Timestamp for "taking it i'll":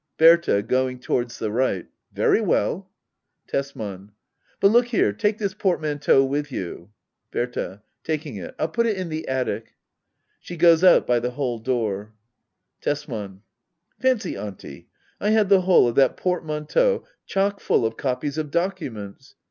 8.03-8.69